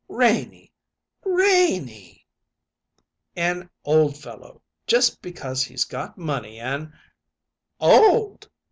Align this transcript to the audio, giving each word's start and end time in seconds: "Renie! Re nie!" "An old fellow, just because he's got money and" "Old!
"Renie! 0.09 0.73
Re 1.23 1.79
nie!" 1.79 2.25
"An 3.35 3.69
old 3.85 4.17
fellow, 4.17 4.63
just 4.87 5.21
because 5.21 5.63
he's 5.63 5.83
got 5.83 6.17
money 6.17 6.59
and" 6.59 6.91
"Old! 7.79 8.49